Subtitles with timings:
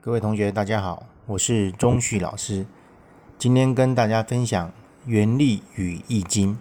[0.00, 2.64] 各位同学，大家好，我是钟旭老师。
[3.36, 4.72] 今天跟大家分享
[5.06, 6.56] 原力与易经。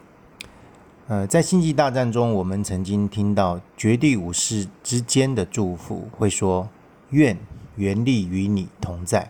[1.07, 6.67] 呃，在星际大战中，我们曾经听到绝地武士之间的祝福，会说
[7.11, 7.37] “愿
[7.75, 9.29] 原力与你同在”。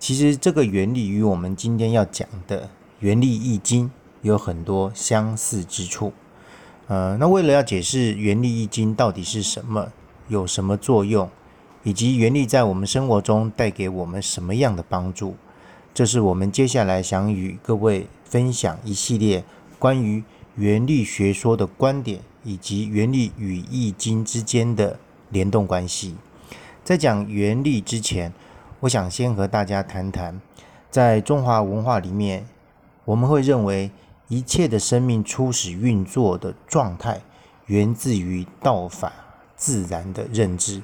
[0.00, 2.70] 其实，这个原力与我们今天要讲的
[3.00, 3.90] 原力易经
[4.22, 6.14] 有很多相似之处。
[6.86, 9.92] 呃，那为了要解释原力易经到底是什么，
[10.28, 11.30] 有什么作用？
[11.88, 15.36] 以及原力在我们生活中带给我们什么样的帮助？
[15.94, 19.42] 这是我们接下来想与各位分享一系列
[19.78, 20.22] 关于
[20.56, 24.98] 原力学说的观点，以及原力与易经之间的
[25.30, 26.14] 联动关系。
[26.84, 28.34] 在讲原力之前，
[28.80, 30.38] 我想先和大家谈谈，
[30.90, 32.46] 在中华文化里面，
[33.06, 33.90] 我们会认为
[34.28, 37.22] 一切的生命初始运作的状态，
[37.64, 39.10] 源自于道法
[39.56, 40.82] 自然的认知。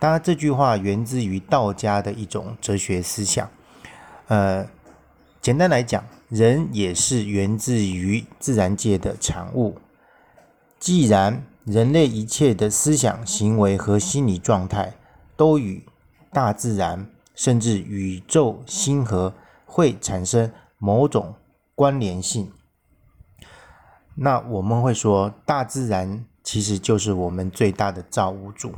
[0.00, 3.50] 当然，这句话源自于道家的一种哲学思想。
[4.28, 4.68] 呃，
[5.40, 9.78] 简单来讲，人也是源自于自然界的产物。
[10.78, 14.94] 既然人类一切的思想、行为和心理状态
[15.36, 15.84] 都与
[16.32, 19.34] 大自然甚至宇宙星河
[19.66, 21.34] 会产生某种
[21.74, 22.52] 关联性，
[24.14, 28.74] 那我们会说，大自然其实就是我们最大的造物主。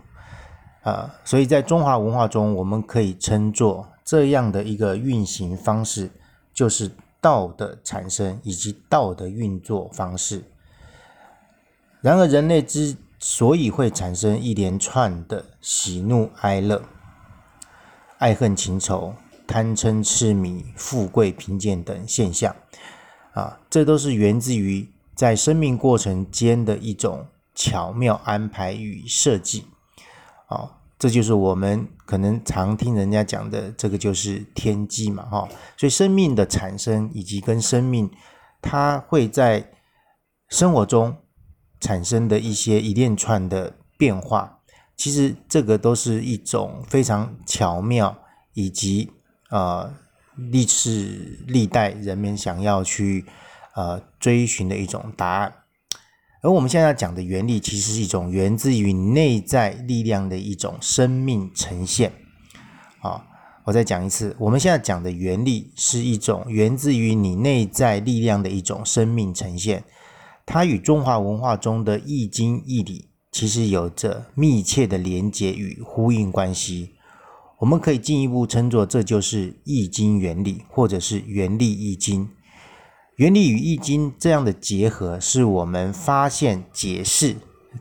[0.82, 6.10] 啊，所以在中华文化中，我们可以称作这样的一个运行方式，
[6.54, 10.44] 就是道的产生以及道的运作方式。
[12.00, 16.82] 然而，人类之所以会产生一连串的喜怒哀乐、
[18.16, 19.14] 爱恨情仇、
[19.46, 22.56] 贪嗔痴迷、富贵贫贱等现象，
[23.34, 29.66] 啊，这都是源自于在生命过程间的一种巧妙安排与设计。
[30.50, 35.48] 哦，这就是我们可能常听人家讲的，这个就是天机嘛，哈。
[35.76, 38.10] 所以生命的产生以及跟生命，
[38.60, 39.70] 它会在
[40.48, 41.16] 生活中
[41.80, 44.58] 产生的一些一连串的变化，
[44.96, 48.18] 其实这个都是一种非常巧妙
[48.54, 49.12] 以及
[49.50, 49.94] 呃
[50.34, 53.24] 历世历代人们想要去
[53.76, 55.54] 呃追寻的一种答案。
[56.42, 62.12] 而我们现在要讲的原理，其实是一种源自于内在力量的一种生命呈现。
[62.98, 63.26] 好，
[63.64, 69.84] 我再讲一次，我们现在讲的原理是一种源自于你内在力量的一种生命呈现。
[70.46, 76.94] 它与中华文化中的易经义理其实有着密切的连结与呼应关系。
[77.58, 82.30] 我们可以进一步称作，这就是易经原理，或者是原力易经。
[83.20, 87.36] 原理与易经这样的结合，是我们发现解释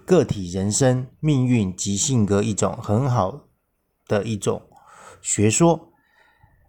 [0.06, 3.48] 个体人生命运及性格一种很好
[4.06, 4.62] 的一种
[5.22, 5.94] 学说。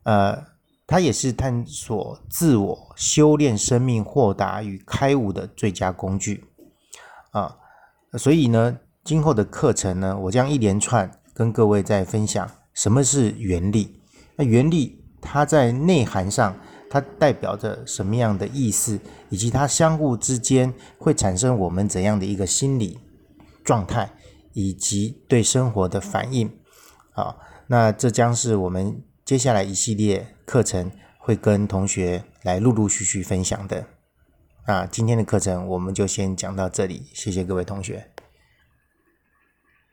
[0.04, 0.44] 呃，
[0.86, 6.44] 它也是探索自我、修炼生命、豁达与开悟的最佳工具。
[7.32, 7.56] 啊，
[8.16, 14.00] 所以呢，今后的课程呢，我将一连串跟各位在分享什么是原理。
[14.36, 16.54] 那原理它在内涵上。
[16.90, 22.98] 它代表着什么样的意思，以及它相互之间会产生我们怎样的一个心理
[23.64, 24.10] 状态，
[24.52, 26.50] 以及对生活的反应。
[27.12, 33.86] 好，那这将是我们接下来一系列课程会跟同学来陆陆续续分享的。
[34.66, 38.10] 那今天的课程我们就先讲到这里，谢谢各位同学。